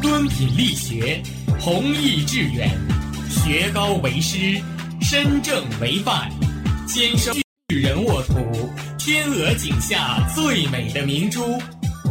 [0.00, 1.22] 敦品力学，
[1.58, 2.70] 弘毅致远，
[3.28, 4.60] 学高为师，
[5.00, 6.30] 身正为范，
[6.86, 7.34] 先生
[7.68, 11.60] 巨人沃土，天鹅颈下最美的明珠，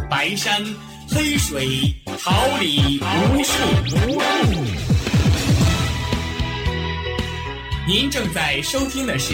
[0.09, 0.61] 白山
[1.09, 3.53] 黑水，桃李无数。
[7.87, 9.33] 您正在收听的是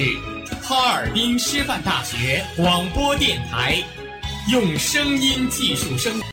[0.61, 3.83] 哈尔滨师范大学广播电台，
[4.51, 6.32] 用声音技术生。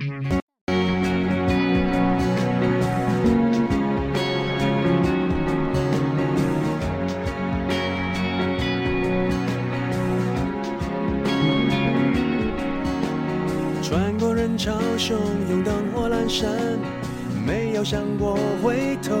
[0.00, 0.08] 穿
[14.18, 15.12] 过人潮汹
[15.50, 16.48] 涌，灯火阑珊，
[17.44, 19.14] 没有想过回头。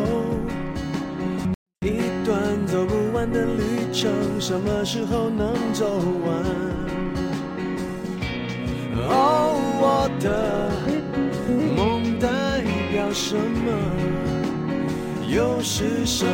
[1.84, 5.84] 一段走不完的旅程，什么时候能走
[6.24, 6.30] 完？
[9.12, 9.39] 哦，
[9.82, 10.70] 我的
[11.74, 12.28] 梦代
[12.92, 13.72] 表什么？
[15.26, 16.32] 又是什么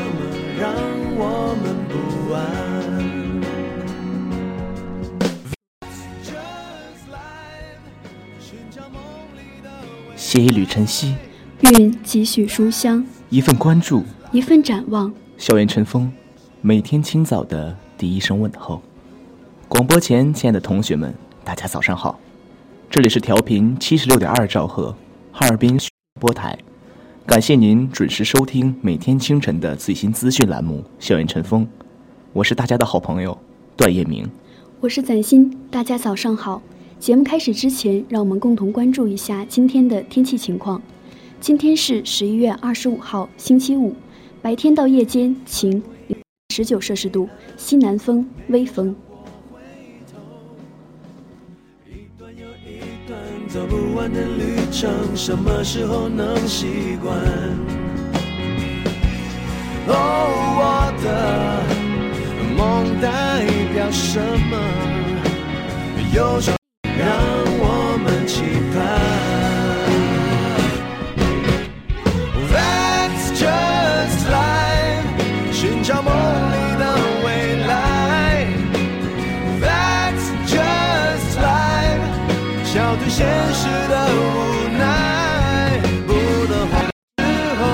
[0.58, 0.74] 让
[1.14, 1.94] 我们不
[2.34, 2.42] 安？
[10.16, 11.14] 写一缕晨曦，
[11.60, 14.02] 愿几许书香；一份关注，
[14.32, 15.14] 一份展望。
[15.38, 16.12] 校园晨风，
[16.62, 18.82] 每天清早的第一声问候。
[19.68, 21.14] 广播前，亲爱的同学们，
[21.44, 22.18] 大家早上好。
[22.88, 24.94] 这里是调频七十六点二兆赫，
[25.32, 25.78] 哈尔滨
[26.20, 26.56] 播台。
[27.26, 31.64] 感谢您准时收听每天清晨的最新资讯栏目《校园晨风》，
[32.32, 33.36] 我是大家的好朋友
[33.76, 34.26] 段彦明，
[34.80, 36.62] 我是崭新，大家早上好。
[36.98, 40.80] 节目开始之前，让我们共同关注一下今天的天气情况。
[41.40, 43.94] 今天是十一月二十五号，星期五，
[44.40, 45.82] 白天到夜间晴，
[46.54, 48.94] 十九摄氏度，西南风，微风。
[53.56, 57.16] 走不完的旅程，什么时候能习惯？
[59.88, 59.94] 哦，
[60.58, 61.08] 我的
[62.54, 64.58] 梦代表什么？
[66.12, 67.45] 有什让
[82.76, 84.18] 笑对现实的无
[84.76, 85.80] 奈。
[86.06, 86.12] 不
[86.46, 86.74] 能慌
[87.16, 87.24] 的时
[87.58, 87.64] 候，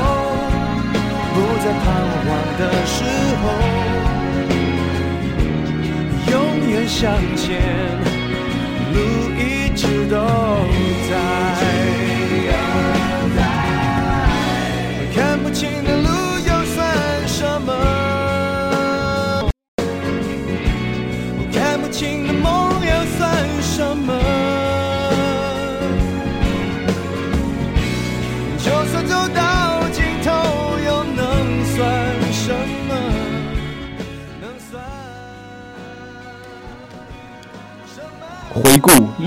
[1.35, 1.85] 不再彷
[2.23, 2.97] 徨的时
[3.43, 3.45] 候，
[6.31, 6.33] 永
[6.71, 7.01] 远向
[7.37, 7.43] 前。
[8.95, 8.97] 路
[9.37, 9.43] 一
[9.75, 10.15] 直都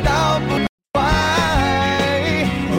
[0.00, 0.54] 到不
[0.98, 1.00] 坏。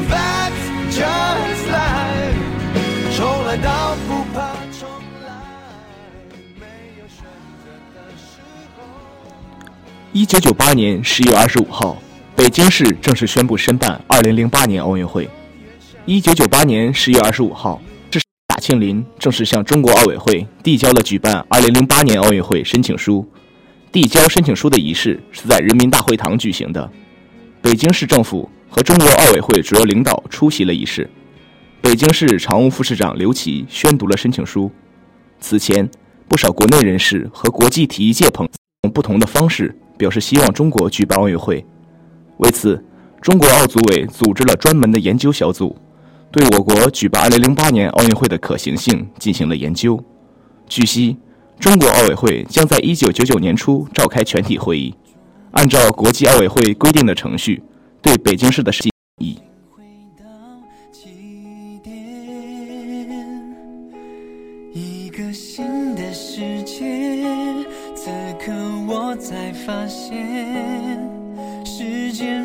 [0.09, 4.87] That's just life，重来到不怕重
[5.23, 5.29] 来，
[6.59, 6.65] 没
[6.99, 7.25] 有选
[7.63, 8.41] 择的时
[8.77, 8.83] 候。
[10.11, 11.97] 一九九八年十月二十五号，
[12.35, 15.29] 北京市正式宣布申办二零零八年奥运会。
[16.05, 17.81] 一九九八年十月二十五号，
[18.11, 18.19] 是
[18.49, 23.27] 贾庆林正式向中国奥委会递交了举办二零零八年奥运会申请书。
[23.93, 26.91] 递交申请书的仪式是在人民大会堂举行的，
[27.61, 31.07] 北京市政府和中国奥委会主要领导出席了仪式。
[31.79, 34.71] 北京市常务副市长刘琦宣读了申请书。
[35.39, 35.87] 此前，
[36.27, 38.51] 不少国内人士和国际体育界朋友
[38.81, 41.63] 用不同的方式表示希望中国举办奥运会。
[42.37, 42.83] 为此，
[43.21, 45.77] 中国奥组委组织了专门的研究小组，
[46.31, 50.03] 对我国举办2008年奥运会的可行性进行了研究。
[50.67, 51.17] 据悉，
[51.63, 54.93] 中国奥委会将在1999年初召开全体会议，
[55.53, 57.63] 按照国际奥委会规定的程序，
[58.01, 58.89] 对北京市的事
[59.19, 59.39] 宜。
[59.69, 59.81] 回
[60.19, 60.25] 到
[60.91, 61.95] 起点，
[64.73, 66.83] 一个新的世界。
[67.95, 68.51] 此刻
[68.85, 70.99] 我才发现，
[71.63, 72.42] 时间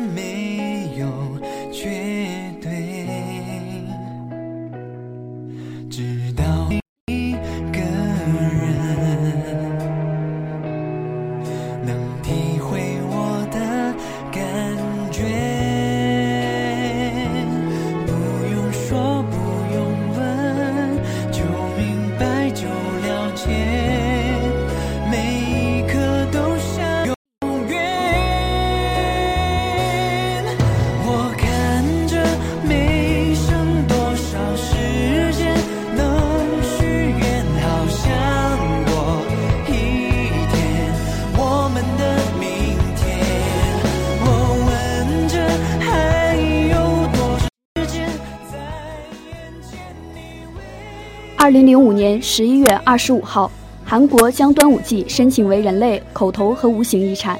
[51.49, 53.49] 二零零五年十一月二十五号，
[53.83, 57.39] 韩国将端午祭申请为人类口头和无形遗产。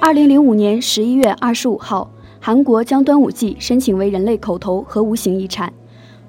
[0.00, 2.10] 二零零五年十一月二十五号，
[2.40, 5.72] 韩国将端午祭申请为人类口头和无形遗产。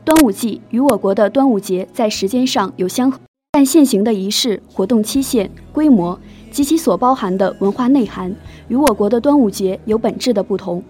[0.05, 3.19] 端午祭与我国的端午节在时间上有相合，
[3.53, 6.19] 但现行的仪式、活动期限、规模
[6.51, 8.35] 及其所包含的文化内涵
[8.67, 10.83] 与我国的端午节有本质的不同。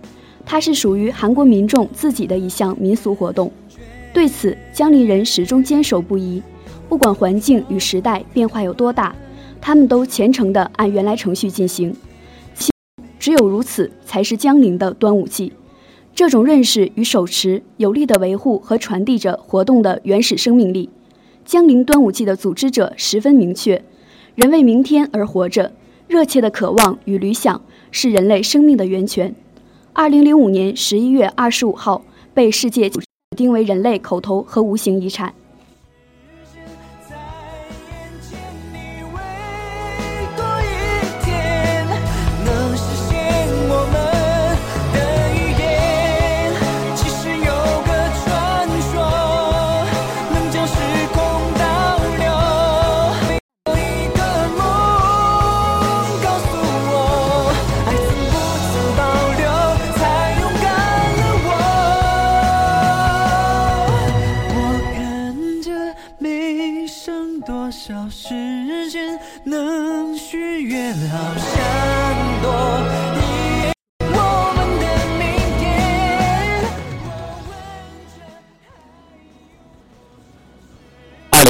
[0.46, 3.50] 它是属于韩国民众自己的一项民俗活动。
[4.14, 6.42] 对此，江陵人始终坚守不移，
[6.88, 9.14] 不管环境与时代变化有多大，
[9.60, 11.96] 他们都虔诚地按原来程序进行。
[12.54, 12.72] 其
[13.20, 15.52] 只有如此，才是江陵的端午祭。
[16.14, 20.92] 这种认识与手持，有力地维护和传递着活动的原始生命力。
[21.44, 23.84] 江陵端午祭的组织者十分明确：
[24.36, 25.74] 人为明天而活着，
[26.08, 27.60] 热切的渴望与理想
[27.90, 29.34] 是人类生命的源泉。
[29.92, 32.06] 二零零五年十一月二十五号，
[32.36, 32.88] 被世界
[33.34, 35.34] 定为人类口头和无形遗产。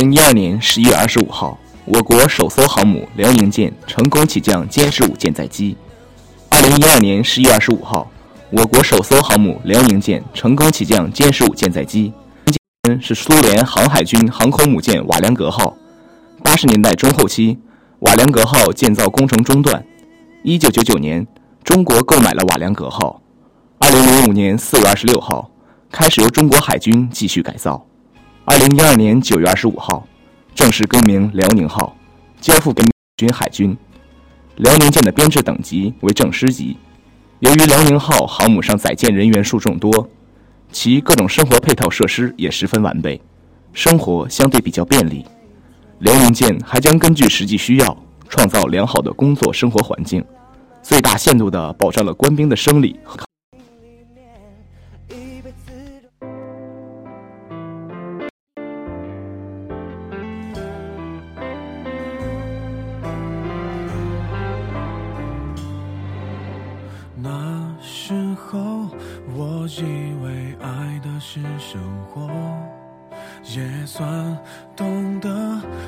[0.03, 5.77] 零一二年十一月二十五号，我国首艘航母辽宁舰成功起降歼十五舰载机。
[6.49, 8.11] 二零一二年十一月二十五号，
[8.49, 12.11] 我国首艘航母辽宁舰成功起降歼十五舰载机，
[12.99, 15.73] 是苏联航海军航空母舰瓦良格号。
[16.43, 17.57] 八十年代中后期，
[17.99, 19.85] 瓦良格号建造工程中断。
[20.43, 21.25] 一九九九年，
[21.63, 23.21] 中国购买了瓦良格号。
[23.79, 25.49] 二零零五年四月二十六号，
[25.89, 27.87] 开始由中国海军继续改造。
[28.45, 30.05] 二零一二年九月二十五号，
[30.53, 31.95] 正式更名辽宁号，
[32.41, 33.75] 交付给美军海军。
[34.57, 36.75] 辽宁舰的编制等级为正师级。
[37.39, 40.09] 由于辽宁号航母上载舰人员数众多，
[40.73, 43.21] 其各种生活配套设施也十分完备，
[43.71, 45.25] 生活相对比较便利。
[45.99, 47.97] 辽宁舰还将根据实际需要，
[48.27, 50.21] 创造良好的工作生活环境，
[50.81, 53.17] 最大限度地保障了官兵的生理和
[71.59, 72.29] 生活，
[73.43, 74.37] 也算
[74.75, 75.29] 懂得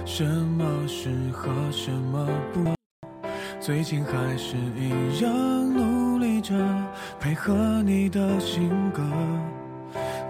[0.06, 2.74] 什么适合，什么不。
[3.60, 5.34] 最近还是一样
[5.74, 6.54] 努力着
[7.20, 9.02] 配合你的性格，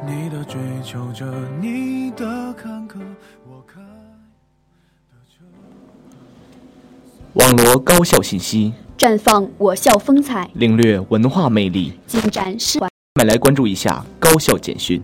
[0.05, 1.25] 你的追求着，
[1.60, 3.00] 你的坎坷，
[3.46, 5.44] 我开的车。
[7.34, 12.00] 网罗高校信息，绽放我校风采，领略文化魅力。
[12.08, 15.03] 尽展是我们来关注一下高校简讯。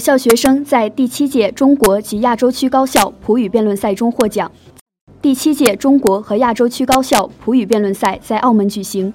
[0.00, 4.50] 校学生在第七届中国及亚洲区高校普语辩论赛中获奖。
[5.20, 9.12] 第七届中国和亚洲区高校普语辩论赛在澳门举行。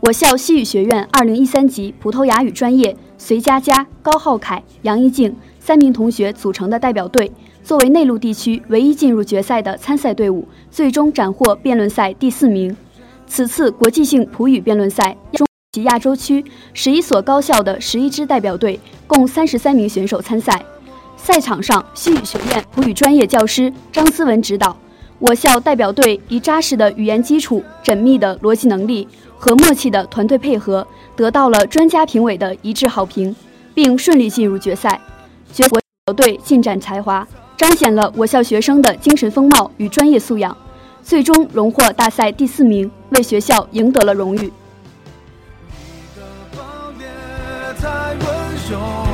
[0.00, 7.30] 我校西语学院2013级葡萄牙语专业隋佳佳、高浩凯、杨一静三名同学组成的代表队，
[7.62, 12.76] 作为内陆地区唯一进入决赛的参赛队伍，最终斩获辩论赛第四名。
[13.26, 20.62] 此次国际性普语辩论赛中及亚洲区十一所高校的十一支代表队，共三十三名选手参赛。
[21.16, 24.76] 赛场上，西语学院普语专业教师张思文指导，
[25.18, 30.86] 我校代表队以扎实的语言基础、缜密的逻辑能力和默契的团队配合，
[31.16, 33.34] 得到了专家评委的一致好评，
[33.72, 35.00] 并顺利进入决赛。
[35.54, 37.26] 决赛队尽展才华，
[37.56, 40.54] 彰显了我校学生的精神风貌与专业素养，
[41.02, 44.52] 最终荣获大赛第四名，为学校赢得了荣誉。
[48.72, 49.11] 温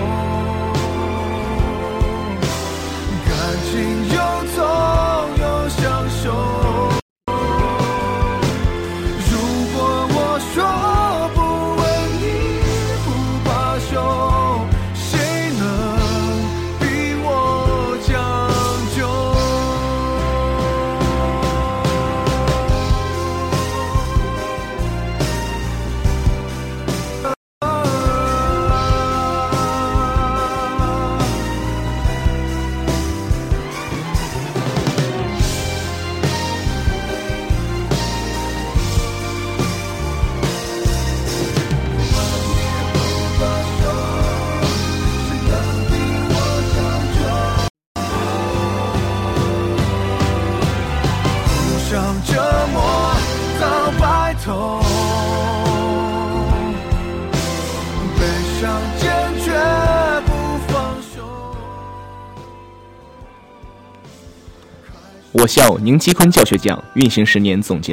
[65.40, 67.92] 我校宁七坤教学奖运行十年总结。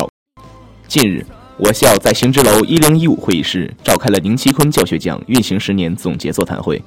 [0.88, 1.24] 近日，
[1.58, 6.82] 我校在行知楼一零一五会议室召开了宁七坤教学奖运行十年总结座谈会。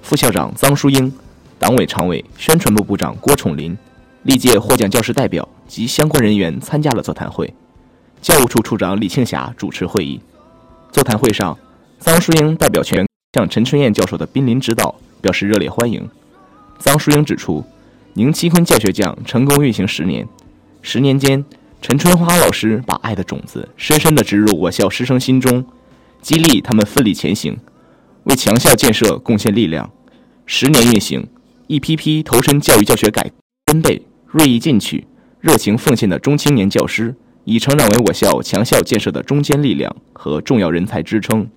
[0.00, 1.12] 副校长臧淑英、
[1.58, 3.76] 党委常委、宣传部部长郭宠林、
[4.22, 7.52] 历届获奖教师代表及相关人员参加了座谈会。
[8.22, 10.18] 教务处处长李庆霞主持会议。
[10.90, 11.58] 座谈会上，
[12.02, 16.08] 臧淑英代表全向陈春燕教授的濒临指导表示热烈欢迎。
[16.82, 17.62] 臧淑英指出，
[18.18, 20.26] 宁七坤教学奖成功运行十年，
[20.82, 21.44] 十年间，
[21.80, 25.64] 陈春花老师把爱的种子深深地植入我校师生心中，
[26.20, 27.56] 激励他们奋力前行，
[28.24, 29.88] 为强校建设贡献力量。
[30.46, 31.28] 十年运行，
[31.68, 33.30] 一批批投身教育教学改革
[33.66, 35.06] 真备、锐意进取、
[35.40, 41.48] 热情奉献的中青年教师，已成长为我校强校建设的中坚力量和重要人才支撑。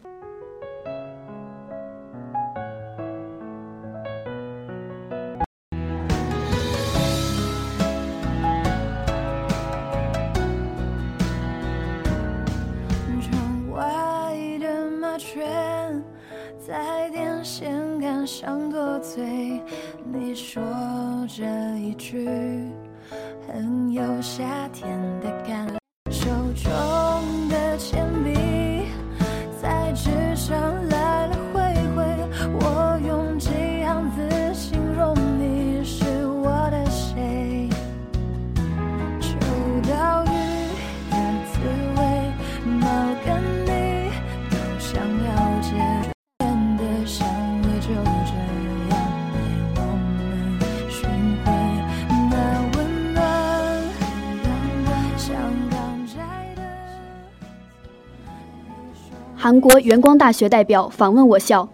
[59.44, 61.68] 韩国元光大学代表访问我校。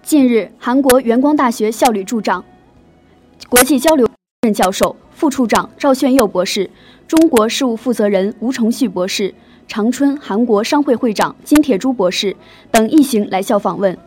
[0.00, 2.44] 近日，韩国元光大学校旅助长、
[3.48, 4.08] 国际交流
[4.42, 6.70] 任教授、副处长赵炫佑博士、
[7.08, 9.34] 中国事务负责人吴崇旭博士、
[9.66, 12.36] 长春韩国商会会长金铁珠博士
[12.70, 13.98] 等一行来校访问。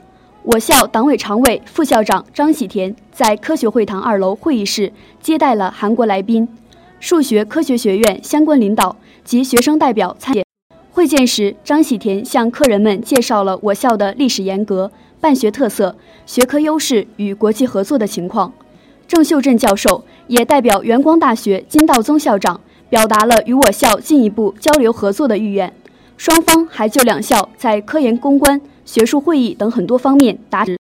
[0.44, 6.48] 我校党委常委、副校长张喜田在科学会堂二楼会议室接待了韩国来宾，
[7.02, 8.96] 数学科学学院相关领导
[9.26, 10.43] 及学生代表参。
[10.94, 15.96] 会见时，张喜田向客人们介绍了我校的历史沿革、办学特色、
[16.28, 18.54] 学科优势与国际合作的情况。
[19.08, 25.74] 郑秀镇教授也代表元光大学金道宗校长表达了与我校进一步交流合作的意愿。
[26.16, 30.78] 双方还就两校在科研攻关、学术会议等很多方面达成。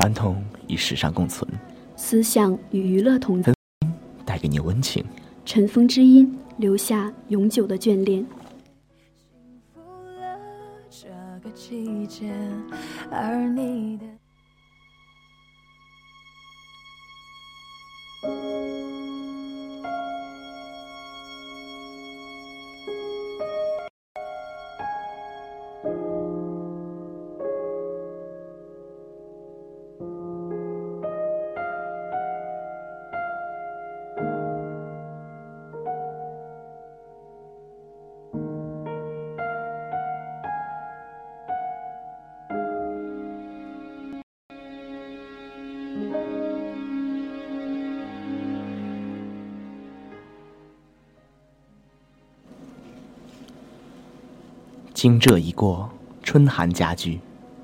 [0.00, 1.44] 传统与时尚共存，
[1.96, 3.52] 思想与娱乐同在，
[4.24, 5.04] 带给你温情。
[5.44, 8.24] 尘封之音留下永久的眷恋。
[9.74, 10.38] 幸福了
[10.88, 11.08] 这
[11.42, 12.32] 个季节，
[13.10, 14.06] 而你的。
[54.98, 55.88] 惊蛰一过，
[56.24, 57.20] 春寒加剧，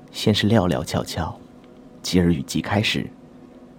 [0.09, 1.37] 先是寥寥悄悄，
[2.01, 3.05] 继而雨季开始，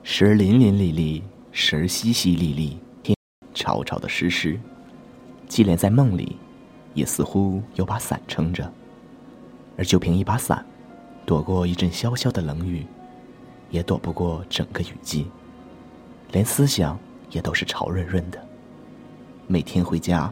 [0.02, 3.16] 时而淋淋沥沥，时而淅淅沥沥，天
[3.54, 4.60] 潮潮的湿湿。
[5.48, 6.36] 即连在梦里，
[6.92, 8.70] 也似乎有把伞撑着，
[9.78, 10.62] 而就凭一把伞，
[11.24, 12.86] 躲过一阵潇潇的冷雨，
[13.70, 15.28] 也躲不过整个雨季。
[16.30, 16.98] 连思想
[17.30, 18.38] 也都是潮润润的。
[19.46, 20.30] 每天回家，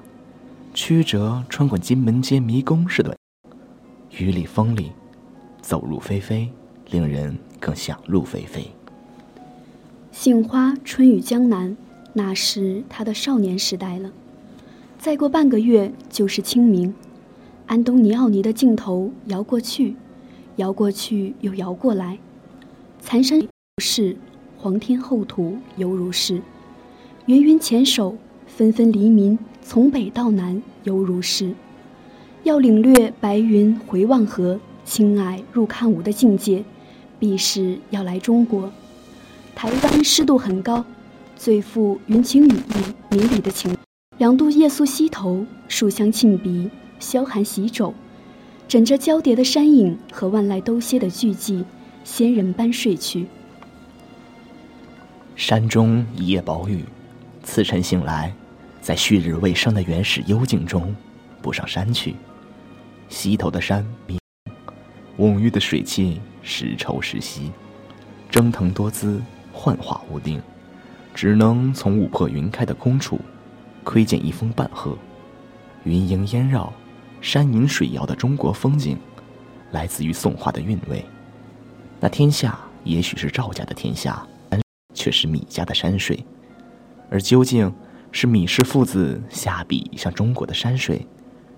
[0.75, 3.17] 曲折穿过金门街迷宫似的，
[4.19, 4.91] 雨里风里，
[5.63, 6.51] 走入非非，
[6.91, 8.67] 令人更想入非非。
[10.11, 11.77] 杏花春雨江南，
[12.13, 14.11] 那是他的少年时代了。
[14.99, 16.93] 再过半个月就是清明，
[17.67, 19.95] 安东尼奥尼的镜头摇过去，
[20.57, 22.19] 摇过去又摇过来，
[23.01, 23.47] 残山如
[23.81, 24.17] 是，
[24.59, 26.43] 黄天厚土犹如是，
[27.27, 28.17] 芸芸前手，
[28.49, 31.55] 纷纷黎民，从北到南犹如是。
[32.43, 36.63] 要领略白云回望河，青霭入看无的境界，
[37.19, 38.71] 必是要来中国。
[39.55, 40.85] 台湾湿度很高，
[41.39, 43.75] 最富云情雨意迷离的情。
[44.19, 46.69] 两度夜宿溪头，树香沁鼻，
[47.01, 47.95] 萧寒洗肘，
[48.69, 51.65] 枕着交叠的山影和万籁都歇的巨寂，
[52.05, 53.27] 仙人般睡去。
[55.35, 56.85] 山中一夜薄雨，
[57.43, 58.35] 次晨醒来，
[58.85, 60.95] 在旭日未升的原始幽静中，
[61.41, 62.15] 步上山去。
[63.09, 64.21] 溪头的山明，
[65.17, 67.51] 蓊郁的水汽时稠时稀，
[68.29, 69.23] 蒸腾多姿，
[69.55, 70.39] 幻化无定。
[71.15, 73.19] 只能从雾破云开的空处，
[73.85, 74.99] 窥见一峰半壑，
[75.85, 76.71] 云萦烟绕，
[77.23, 78.99] 山隐水摇的中国风景，
[79.71, 81.03] 来自于宋画的韵味。
[82.01, 84.27] 那天下也许是赵家的天下，
[84.93, 86.23] 却是米家的山水，
[87.09, 87.73] 而究竟
[88.17, 91.05] 是米氏父子下笔像中国的山水，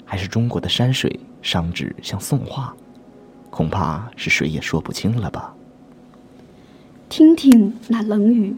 [0.07, 2.75] 还是中国的山水上纸像宋画，
[3.51, 5.55] 恐怕是谁也说不清了吧。
[7.11, 8.57] 听听那冷雨，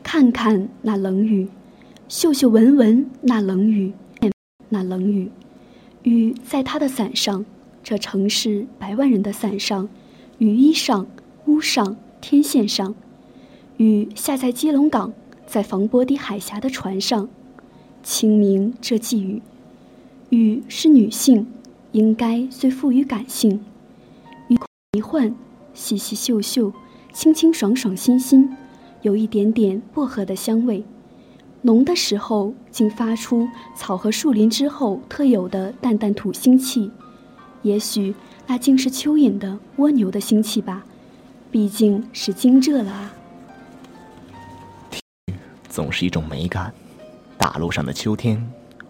[0.00, 1.48] 看看那冷雨，
[2.08, 3.92] 嗅嗅闻闻那冷雨，
[4.68, 5.28] 那冷雨，
[6.04, 7.44] 雨在他的伞上，
[7.82, 9.88] 这城市百万人的伞上，
[10.38, 11.04] 雨衣上，
[11.46, 12.94] 屋上，天线上，
[13.78, 15.12] 雨下在基隆港，
[15.48, 17.28] 在防波堤海峡的船上，
[18.02, 19.42] 清明这季雨，
[20.30, 21.46] 雨是女性，
[21.92, 23.64] 应该虽富于感性，
[24.48, 24.58] 雨
[24.92, 25.34] 迷幻，
[25.74, 26.72] 细细嗅嗅。
[27.12, 28.56] 清清爽爽，新新，
[29.02, 30.84] 有一点点薄荷的香味，
[31.62, 36.88] 浓的时候竟发出草和树林之后特有的淡淡土腥气，
[37.62, 38.14] 也许
[38.46, 40.86] 那竟是蚯蚓的蜗牛的腥气吧，
[41.50, 43.12] 毕竟是惊蛰了啊。
[45.68, 46.72] 总是一种美感，
[47.40, 48.38] 大陆上的秋天，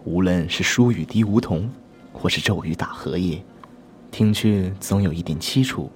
[0.03, 1.69] 无论是疏雨滴梧桐，
[2.11, 3.41] 或是骤雨打荷叶，
[4.11, 5.89] 听去总有一点凄楚。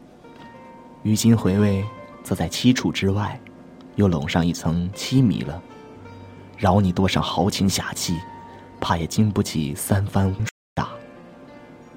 [1.04, 1.84] 于今回味。
[2.24, 3.40] 则在凄楚之外，
[3.98, 5.62] 又笼上一层凄迷了。
[6.58, 8.18] 饶你多少豪情侠气，
[8.82, 10.36] 怕也经不起三番
[10.74, 10.90] 打。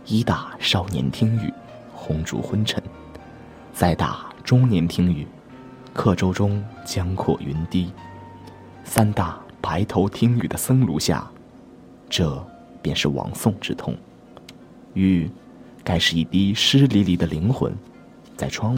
[0.04, 1.50] 一打少年听雨，
[1.94, 2.78] 红烛昏沉；
[3.72, 5.26] 再打中年听雨，
[5.94, 7.90] 客舟中江阔云低。
[8.84, 11.30] 三打白头听雨的僧庐下，
[12.08, 12.42] 这
[12.80, 13.94] 便是亡宋之痛。
[14.94, 15.28] 雨，
[15.84, 17.70] 该是一滴湿淋淋的灵魂，
[18.34, 18.74] 在窗。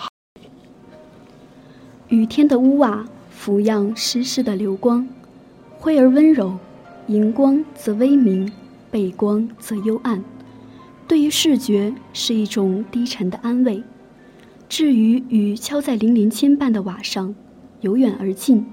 [2.08, 5.06] 雨天的屋瓦俯仰湿湿的流光，
[5.78, 6.58] 灰而温柔，
[7.06, 8.50] 荧光则微明，
[8.90, 10.20] 背光则幽暗。
[11.06, 13.80] 对于视觉是一种低沉的安慰。
[14.68, 17.32] 至于雨敲在粼粼牵绊的瓦上，
[17.82, 18.66] 由远而近，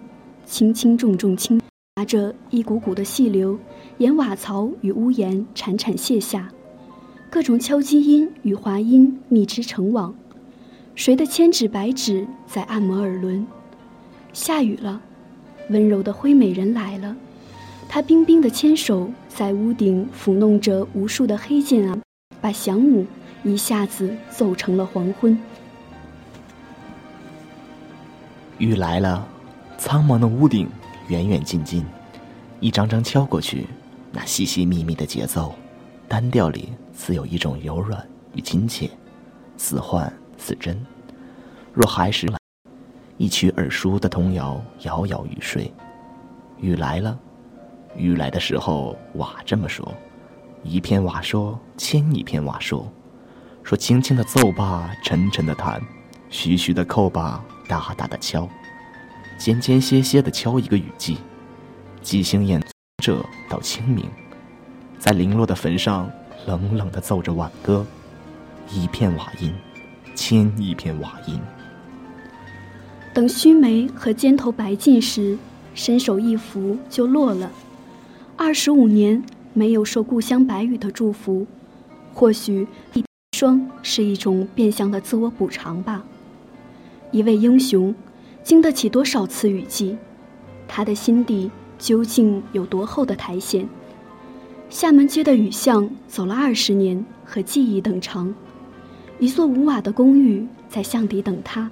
[0.47, 1.61] 轻轻重重轻，
[1.97, 3.57] 夹着一股股的细流，
[3.97, 6.47] 沿瓦槽与屋檐潺潺泻下，
[7.27, 10.13] 各种敲击音与滑音密织成网。
[10.93, 13.47] 谁的千指百指在按摩耳轮？
[14.31, 15.01] 下雨了，
[15.71, 17.15] 温柔的灰美人来了，
[17.89, 21.99] 她冰冰的牵手在屋顶抚弄着无数的黑键啊，
[22.39, 23.07] 把响午
[23.43, 25.35] 一下子奏成了黄昏。
[28.59, 29.27] 雨来了，
[29.79, 30.67] 苍茫的屋顶，
[31.07, 31.85] 远远近近，
[32.59, 33.67] 一张张敲过去，
[34.11, 35.55] 那细细密密的节奏，
[36.07, 38.89] 单调里自有一种柔软与亲切，
[39.57, 40.11] 似幻。
[40.39, 40.79] 似真，
[41.73, 42.37] 若还是来
[43.17, 45.73] 一曲耳熟的童谣，摇摇欲睡。
[46.61, 47.17] 雨来了，
[47.95, 49.91] 雨来的时候，瓦这么说：
[50.61, 52.87] 一片瓦说，千一片瓦说，
[53.63, 55.81] 说轻轻的奏吧，沉沉的弹，
[56.29, 58.47] 徐徐的扣吧，大大的敲，
[59.37, 61.17] 间间歇歇的敲一个雨季，
[62.01, 62.61] 即兴演
[63.03, 64.05] 这到清明，
[64.97, 66.09] 在零落的坟上，
[66.47, 67.85] 冷冷的奏着挽歌，
[68.71, 69.53] 一片瓦音。
[70.15, 71.39] 千一片瓦音。
[73.13, 75.37] 等须眉和肩头白尽时，
[75.75, 77.51] 伸手一拂就落了。
[78.35, 79.23] 二十五年
[79.53, 81.45] 没有受故乡白雨的祝福，
[82.15, 83.03] 或许一
[83.37, 86.03] 霜是一种变相的自我补偿吧。
[87.11, 87.93] 一位英雄，
[88.47, 89.97] 经得起多少次雨季？
[90.69, 93.67] 他的心底究竟有多厚的苔藓？
[94.69, 98.33] 厦门街的雨巷走了二十年，和记忆等长。
[99.19, 101.69] 一座无瓦的公寓在巷底等他，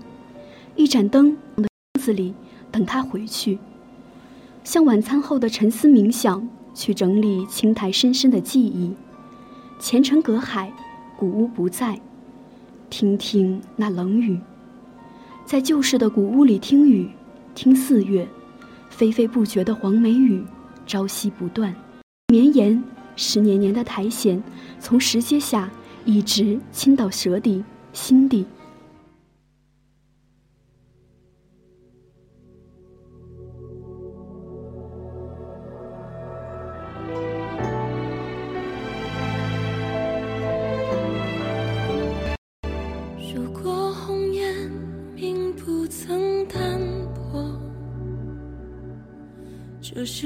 [0.75, 2.33] 一盏灯的屋子里
[2.69, 3.57] 等他回去。
[4.65, 8.93] 像晚餐后的沉思冥想，去整理青苔深深的记忆。
[9.79, 10.73] 前尘隔海，
[11.15, 12.01] 古屋不在，
[12.89, 14.38] 听听那冷雨。
[15.45, 17.08] 在旧式的古屋里听雨，
[17.53, 18.27] 听四月，
[18.89, 20.43] 霏霏不绝的黄梅雨，
[20.88, 21.73] 朝夕不断，
[22.27, 22.84] 绵延
[23.15, 24.41] 湿黏黏的苔藓，
[24.79, 25.69] 从石阶下。
[26.08, 28.45] 一直侵到舌底、心底。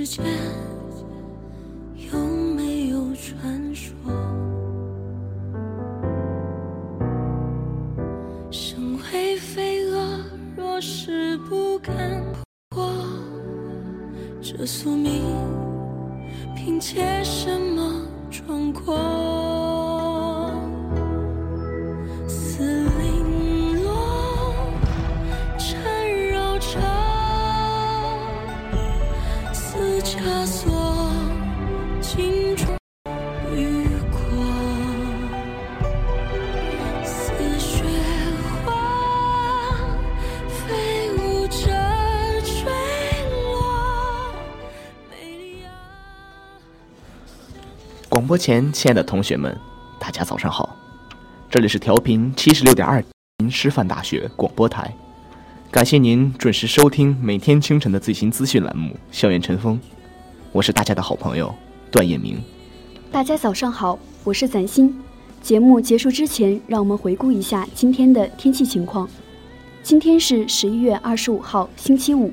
[0.10, 0.79] 间。
[48.30, 49.58] 播前，亲爱的同学们，
[50.00, 50.78] 大家早上好，
[51.50, 53.04] 这里是调频七十六点二
[53.50, 54.94] 师范大学广播台，
[55.72, 59.78] 感谢您准时收听每天清晨的最新资讯栏目《校园晨风》，
[60.52, 61.52] 我是大家的好朋友
[61.90, 62.40] 段彦明。
[63.12, 64.96] 大家早上好，我是攒心。
[65.42, 69.10] 节目结束之前，让我们回顾一下今天的天气情况。
[69.82, 72.32] 今天是十一月二十五号，星期五，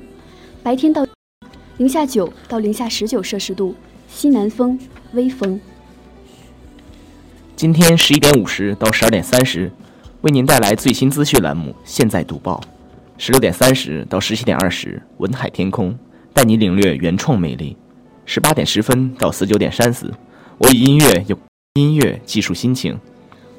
[0.61, 1.03] 白天到
[1.77, 3.73] 零下九到零下十九摄氏度，
[4.07, 4.79] 西南风，
[5.13, 5.59] 微风。
[7.57, 9.71] 今天十一点五十到十二点三十，
[10.21, 12.61] 为您带来最新资讯栏目《现在读报》；
[13.17, 15.97] 十六点三十到十七点二十，文海天空
[16.35, 17.75] 带你领略原创魅力；
[18.27, 20.05] 十八点十分到十九点三十，
[20.59, 21.35] 我以音乐有
[21.73, 22.95] 音乐技术心情。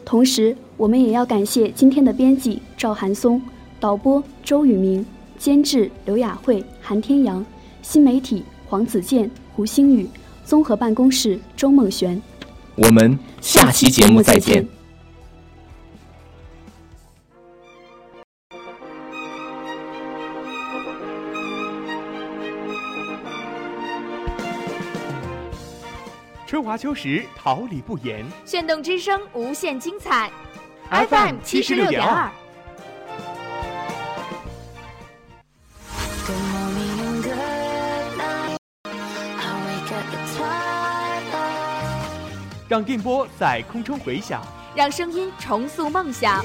[0.05, 3.43] 同时，我们也要感谢今天的编辑赵寒松、
[3.81, 5.05] 导播周宇明、
[5.39, 7.45] 监制刘雅慧、韩天阳、
[7.83, 10.09] 新媒体黄子健、胡星宇、
[10.45, 12.23] 综合办公室周梦璇。
[12.81, 14.64] 我们下期节目再见。
[26.47, 28.25] 春华秋实，桃李不言。
[28.45, 30.31] 炫动之声，无限精彩。
[30.88, 32.48] FM 76.2 Good
[42.69, 44.43] 让电波在空中回响，
[44.75, 46.45] 让声音重塑梦想。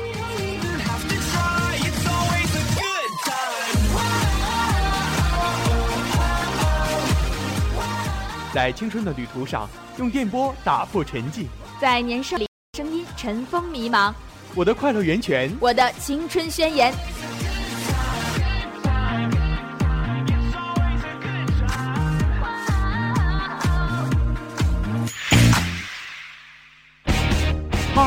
[8.53, 11.47] 在青春的旅途上，用电波打破沉寂。
[11.81, 14.13] 在年少里，声音尘封迷茫。
[14.55, 16.93] 我的快乐源泉，我的青春宣言。